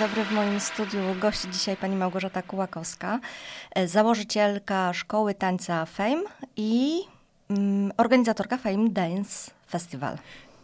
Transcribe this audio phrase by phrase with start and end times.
[0.00, 0.24] dobry.
[0.24, 3.20] W moim studiu gości dzisiaj pani Małgorzata Kułakowska,
[3.74, 6.22] e, założycielka szkoły tańca Fame
[6.56, 7.00] i
[7.50, 10.18] mm, organizatorka Fame Dance Festival.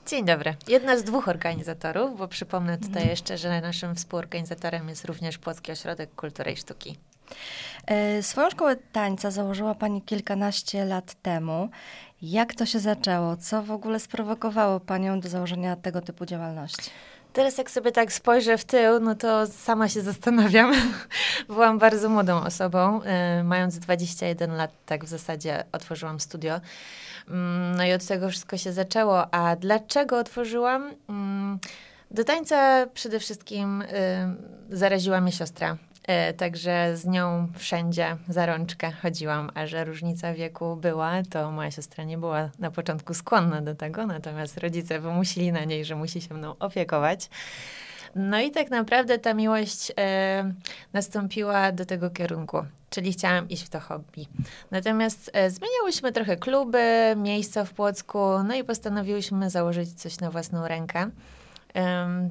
[0.07, 0.57] Dzień dobry.
[0.69, 3.09] Jedna z dwóch organizatorów, bo przypomnę tutaj mm.
[3.09, 6.97] jeszcze, że naszym współorganizatorem jest również Płocki Ośrodek Kultury i Sztuki.
[7.87, 11.69] E, swoją szkołę tańca założyła Pani kilkanaście lat temu.
[12.23, 13.37] Jak to się zaczęło?
[13.37, 16.91] Co w ogóle sprowokowało Panią do założenia tego typu działalności?
[17.37, 20.73] Teraz jak sobie tak spojrzę w tył, no to sama się zastanawiam.
[21.49, 23.03] Byłam bardzo młodą osobą.
[23.03, 26.61] E, mając 21 lat, tak w zasadzie otworzyłam studio.
[27.29, 29.35] Mm, no i od tego wszystko się zaczęło.
[29.35, 30.91] A dlaczego otworzyłam?
[31.09, 31.59] Mm,
[32.11, 33.87] do tańca przede wszystkim y,
[34.71, 35.77] zaraziła mnie siostra.
[36.07, 41.71] E, także z nią wszędzie za rączkę chodziłam, a że różnica wieku była, to moja
[41.71, 46.21] siostra nie była na początku skłonna do tego, natomiast rodzice wymusili na niej, że musi
[46.21, 47.29] się mną opiekować.
[48.15, 50.53] No i tak naprawdę ta miłość e,
[50.93, 54.27] nastąpiła do tego kierunku, czyli chciałam iść w to hobby.
[54.71, 60.69] Natomiast e, zmieniałyśmy trochę kluby, miejsca w Płocku, no i postanowiłyśmy założyć coś na własną
[60.69, 61.11] rękę.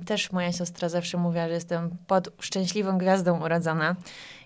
[0.06, 3.96] Też moja siostra zawsze mówiła, że jestem pod szczęśliwą gwiazdą urodzona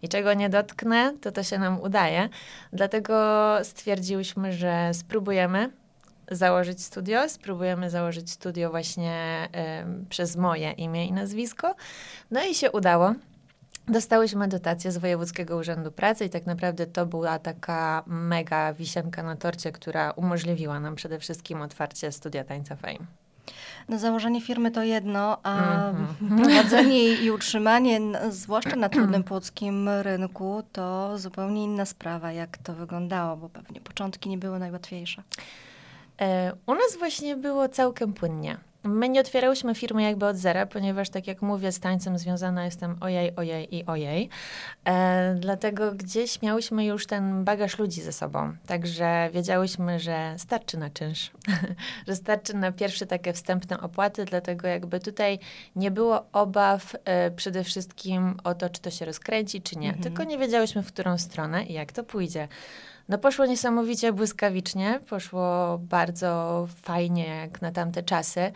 [0.02, 2.30] i czego nie dotknę, to to się nam udaje.
[2.74, 5.72] Dlatego stwierdziłyśmy, że spróbujemy
[6.32, 7.30] założyć studio.
[7.30, 9.50] Spróbujemy założyć studio właśnie
[10.10, 11.76] przez moje imię i nazwisko.
[12.32, 13.14] No i się udało.
[13.88, 19.36] Dostałyśmy dotację z Wojewódzkiego Urzędu Pracy i tak naprawdę to była taka mega wisienka na
[19.36, 23.29] torcie, która umożliwiła nam przede wszystkim otwarcie studia tańca Fame.
[23.90, 26.38] No, założenie firmy to jedno, a mm-hmm.
[26.38, 33.38] prowadzenie i utrzymanie, zwłaszcza na trudnym płockim rynku, to zupełnie inna sprawa, jak to wyglądało,
[33.38, 35.24] bo pewnie początki nie były najłatwiejsze.
[36.22, 38.58] E, u nas właśnie było całkiem płynnie.
[38.84, 42.96] My nie otwierałyśmy firmy jakby od zera, ponieważ tak jak mówię, z tańcem związana jestem
[43.02, 44.30] ojej, ojej i ojej.
[44.86, 48.54] E, dlatego gdzieś miałyśmy już ten bagaż ludzi ze sobą.
[48.68, 51.32] Także wiedziałyśmy, że starczy na czynsz,
[52.08, 55.40] że starczy na pierwsze takie wstępne opłaty, dlatego jakby tutaj
[55.76, 59.88] nie było obaw e, przede wszystkim o to, czy to się rozkręci, czy nie.
[59.88, 60.04] Mhm.
[60.04, 62.48] Tylko nie wiedziałyśmy, w którą stronę i jak to pójdzie.
[63.10, 68.52] No poszło niesamowicie błyskawicznie, poszło bardzo fajnie jak na tamte czasy.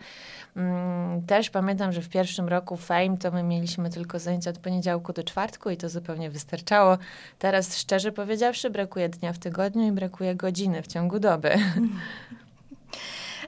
[0.56, 5.12] Mm, też pamiętam, że w pierwszym roku Fame to my mieliśmy tylko zajęcia od poniedziałku
[5.12, 6.98] do czwartku i to zupełnie wystarczało.
[7.38, 11.50] Teraz szczerze powiedziawszy brakuje dnia w tygodniu i brakuje godziny w ciągu doby.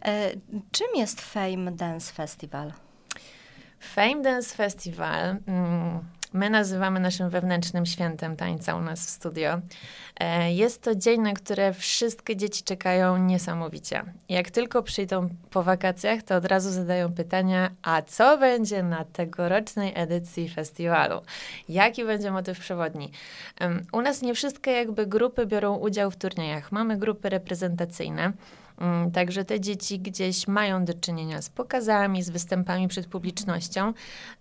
[0.05, 0.31] E,
[0.73, 2.73] czym jest Fame Dance Festival?
[3.81, 5.37] Fame Dance Festival...
[5.47, 6.01] Mm,
[6.33, 9.61] my nazywamy naszym wewnętrznym świętem tańca u nas w studio.
[10.21, 14.03] E, jest to dzień, na który wszystkie dzieci czekają niesamowicie.
[14.29, 19.93] Jak tylko przyjdą po wakacjach, to od razu zadają pytania, a co będzie na tegorocznej
[19.95, 21.21] edycji festiwalu?
[21.69, 23.11] Jaki będzie motyw przewodni?
[23.93, 26.73] U nas nie wszystkie jakby grupy biorą udział w turniejach.
[26.73, 28.33] Mamy grupy reprezentacyjne.
[28.79, 33.93] Mm, także te dzieci gdzieś mają do czynienia z pokazami, z występami przed publicznością.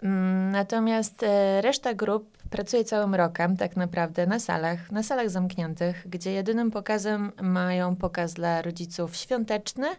[0.03, 6.07] Mm, natomiast e, reszta grup pracuje całym rokiem tak naprawdę na salach, na salach zamkniętych,
[6.09, 9.95] gdzie jedynym pokazem mają pokaz dla rodziców świąteczny, e,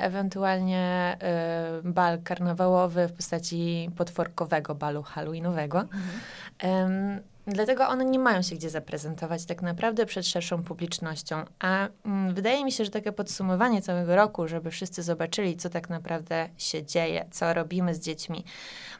[0.00, 5.80] ewentualnie e, bal karnawałowy w postaci potworkowego balu halloweenowego.
[5.80, 7.20] Mhm.
[7.46, 11.44] Dlatego one nie mają się gdzie zaprezentować tak naprawdę przed szerszą publicznością.
[11.58, 15.90] A mm, wydaje mi się, że takie podsumowanie całego roku, żeby wszyscy zobaczyli, co tak
[15.90, 18.44] naprawdę się dzieje, co robimy z dziećmi,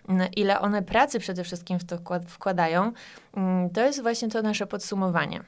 [0.08, 2.92] mm, ile one pracy przede wszystkim w to wkładają,
[3.36, 5.40] mm, to jest właśnie to nasze podsumowanie.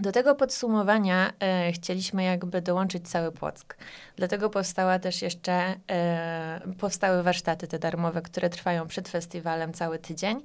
[0.00, 3.76] Do tego podsumowania e, chcieliśmy jakby dołączyć cały Płock.
[4.16, 10.42] Dlatego powstała też jeszcze, e, powstały warsztaty te darmowe, które trwają przed festiwalem cały tydzień.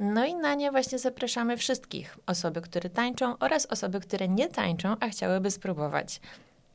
[0.00, 2.18] No i na nie właśnie zapraszamy wszystkich.
[2.26, 6.20] Osoby, które tańczą oraz osoby, które nie tańczą, a chciałyby spróbować.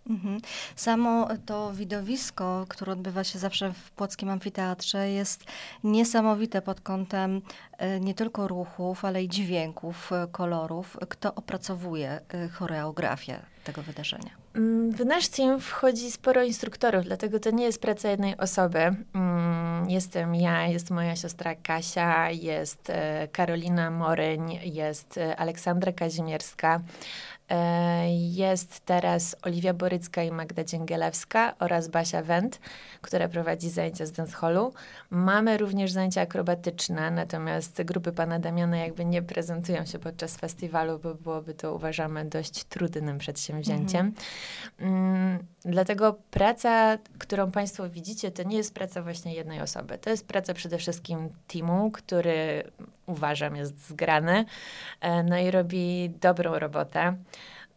[0.09, 0.41] Mhm.
[0.75, 5.43] Samo to widowisko, które odbywa się zawsze w Płockim Amfiteatrze, jest
[5.83, 7.41] niesamowite pod kątem
[7.77, 10.97] e, nie tylko ruchów, ale i dźwięków, e, kolorów.
[11.09, 14.29] Kto opracowuje e, choreografię tego wydarzenia?
[14.55, 18.95] Mm, w nasz team wchodzi sporo instruktorów, dlatego to nie jest praca jednej osoby.
[19.13, 22.91] Mm, jestem ja, jest moja siostra Kasia, jest
[23.31, 26.81] Karolina Moryń, jest Aleksandra Kazimierska.
[27.53, 32.59] E, jest teraz Oliwia Borycka i Magda Dzięgielewska oraz Basia Wendt,
[33.01, 34.73] która prowadzi zajęcia z dancehallu.
[35.09, 41.15] Mamy również zajęcia akrobatyczne, natomiast grupy pana Damiana jakby nie prezentują się podczas festiwalu, bo
[41.15, 44.13] byłoby to uważamy dość trudnym przedsięwzięciem.
[44.79, 45.39] Mhm.
[45.65, 49.97] Dlatego praca, którą Państwo widzicie, to nie jest praca właśnie jednej osoby.
[49.97, 52.63] To jest praca przede wszystkim teamu, który
[53.05, 54.45] uważam jest zgrany,
[55.01, 57.15] e, no i robi dobrą robotę.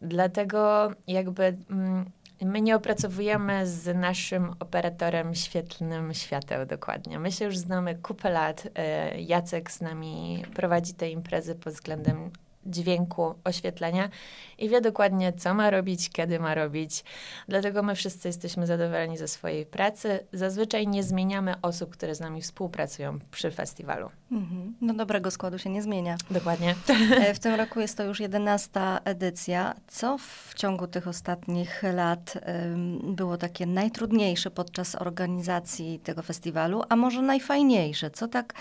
[0.01, 2.05] Dlatego jakby mm,
[2.41, 7.19] my nie opracowujemy z naszym operatorem świetlnym świateł dokładnie.
[7.19, 8.67] My się już znamy kupę lat.
[8.75, 12.31] E, Jacek z nami prowadzi te imprezy pod względem
[12.67, 14.09] dźwięku, oświetlenia
[14.57, 17.03] i wie dokładnie, co ma robić, kiedy ma robić.
[17.47, 20.19] Dlatego my wszyscy jesteśmy zadowoleni ze swojej pracy.
[20.33, 24.09] Zazwyczaj nie zmieniamy osób, które z nami współpracują przy festiwalu.
[24.31, 24.75] Mhm.
[24.81, 26.17] No dobrego składu się nie zmienia.
[26.31, 26.75] Dokładnie.
[27.17, 29.73] E, w tym roku jest to już jedenasta edycja.
[29.87, 36.95] Co w ciągu tych ostatnich lat um, było takie najtrudniejsze podczas organizacji tego festiwalu, a
[36.95, 38.11] może najfajniejsze?
[38.11, 38.53] Co tak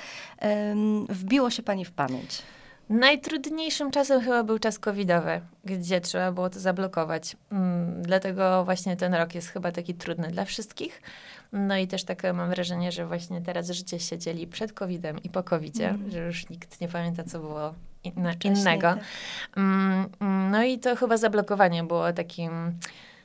[0.43, 2.43] um, wbiło się Pani w pamięć?
[2.88, 7.37] Najtrudniejszym czasem chyba był czas covidowy, gdzie trzeba było to zablokować.
[7.53, 11.03] Mm, dlatego właśnie ten rok jest chyba taki trudny dla wszystkich.
[11.53, 15.31] No i też takie mam wrażenie, że właśnie teraz życie się dzieli przed covidem i
[15.31, 16.11] po covidzie, mm.
[16.11, 17.75] że już nikt nie pamięta, co było
[18.05, 18.94] inna, innego.
[18.94, 19.05] Tak.
[19.56, 22.79] Mm, mm, no i to chyba zablokowanie było takim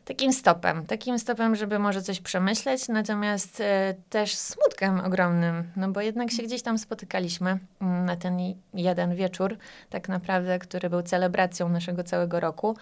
[0.06, 6.01] takim stopem, takim stopem, żeby może coś przemyśleć, natomiast e, też smutkiem ogromnym, no bo
[6.01, 8.38] jednak się gdzieś tam spotykaliśmy mm, na ten
[8.74, 9.57] jeden wieczór,
[9.89, 12.77] tak naprawdę, który był celebracją naszego całego roku.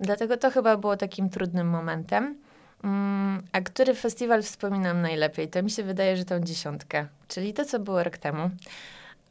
[0.00, 2.36] Dlatego to chyba było takim trudnym momentem.
[2.84, 5.48] Mm, a który festiwal wspominam najlepiej?
[5.48, 8.50] To mi się wydaje, że tą dziesiątkę, czyli to, co było rok temu.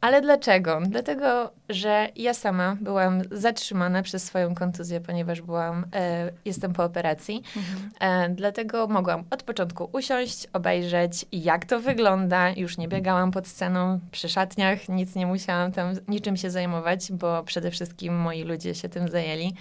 [0.00, 0.80] Ale dlaczego?
[0.88, 7.42] Dlatego, że ja sama byłam zatrzymana przez swoją kontuzję, ponieważ byłam, e, jestem po operacji.
[7.56, 7.90] Mhm.
[8.00, 12.50] E, dlatego mogłam od początku usiąść, obejrzeć, jak to wygląda.
[12.50, 17.42] Już nie biegałam pod sceną przy szatniach, nic nie musiałam tam niczym się zajmować, bo
[17.42, 19.54] przede wszystkim moi ludzie się tym zajęli.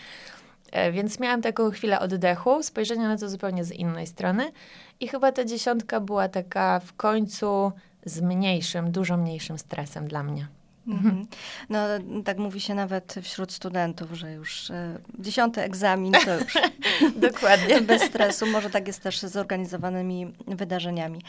[0.71, 4.51] E, więc miałam taką chwilę oddechu, spojrzenia na to zupełnie z innej strony.
[4.99, 7.71] I chyba ta dziesiątka była taka w końcu
[8.05, 10.47] z mniejszym, dużo mniejszym stresem dla mnie.
[10.87, 11.27] Mhm.
[11.69, 11.79] No,
[12.25, 16.53] tak mówi się nawet wśród studentów, że już e, dziesiąty egzamin to już
[17.31, 18.45] dokładnie bez stresu.
[18.45, 21.21] Może tak jest też z zorganizowanymi wydarzeniami.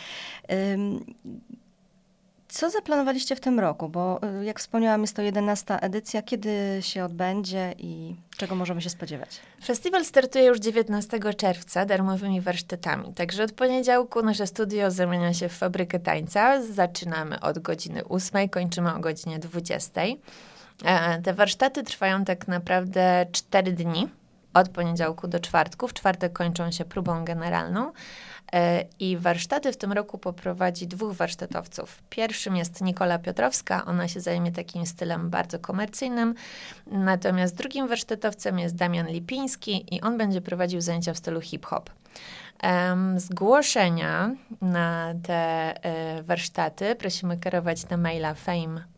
[2.56, 3.88] Co zaplanowaliście w tym roku?
[3.88, 6.22] Bo y, jak wspomniałam, jest to 11 edycja.
[6.22, 9.40] Kiedy się odbędzie i czego możemy się spodziewać?
[9.64, 13.14] Festiwal startuje już 19 czerwca darmowymi warsztatami.
[13.14, 16.62] Także od poniedziałku nasze studio zamienia się w fabrykę tańca.
[16.62, 20.00] Zaczynamy od godziny 8, kończymy o godzinie 20.
[20.84, 24.08] E, te warsztaty trwają tak naprawdę 4 dni.
[24.54, 25.88] Od poniedziałku do czwartku.
[25.88, 27.92] W czwartek kończą się próbą generalną.
[28.52, 32.02] E, I warsztaty w tym roku poprowadzi dwóch warsztatowców.
[32.10, 36.34] Pierwszym jest Nikola Piotrowska, ona się zajmie takim stylem bardzo komercyjnym.
[36.86, 41.90] Natomiast drugim warsztatowcem jest Damian Lipiński i on będzie prowadził zajęcia w stylu hip-hop.
[43.16, 45.34] Zgłoszenia na te
[45.84, 48.95] e, warsztaty prosimy kierować na maila famepłock.gmail.com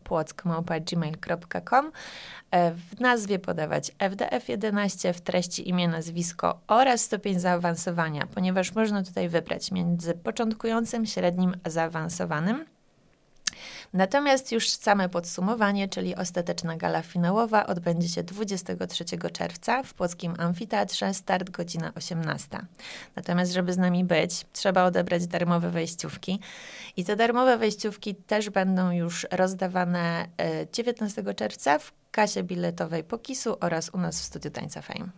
[2.51, 9.29] e, W nazwie podawać FDF11, w treści imię, nazwisko oraz stopień zaawansowania, ponieważ można tutaj
[9.29, 12.78] wybrać między początkującym, średnim a zaawansowanym.
[13.93, 21.13] Natomiast już same podsumowanie, czyli ostateczna gala finałowa odbędzie się 23 czerwca w Płockim Amfiteatrze,
[21.13, 22.59] start godzina 18.
[23.15, 26.39] Natomiast żeby z nami być, trzeba odebrać darmowe wejściówki
[26.97, 30.27] i te darmowe wejściówki też będą już rozdawane
[30.73, 35.09] 19 e, czerwca w kasie biletowej Pokisu oraz u nas w Studiu Tańca Fame.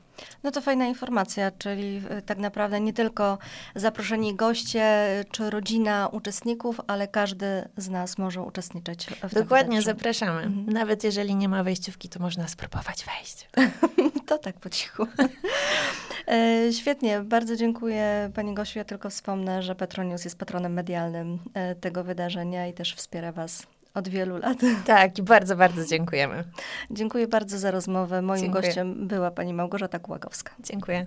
[0.43, 3.37] No to fajna informacja, czyli e, tak naprawdę nie tylko
[3.75, 10.41] zaproszeni goście czy rodzina uczestników, ale każdy z nas może uczestniczyć w Dokładnie, zapraszamy.
[10.41, 10.65] Mhm.
[10.69, 13.49] Nawet jeżeli nie ma wejściówki, to można spróbować wejść.
[14.27, 15.07] to tak po cichu.
[16.27, 18.79] E, świetnie, bardzo dziękuję Pani Gosiu.
[18.79, 23.67] Ja tylko wspomnę, że Petronius jest patronem medialnym e, tego wydarzenia i też wspiera Was
[23.93, 24.57] od wielu lat.
[24.85, 26.43] Tak, i bardzo, bardzo dziękujemy.
[26.91, 28.21] Dziękuję bardzo za rozmowę.
[28.21, 28.63] Moim Dziękuję.
[28.63, 30.51] gościem była pani Małgorzata Kłagowska.
[30.59, 31.05] Dziękuję.